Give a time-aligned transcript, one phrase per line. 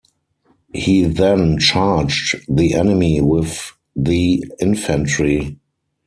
[0.73, 5.59] He then charged the enemy with the infantry.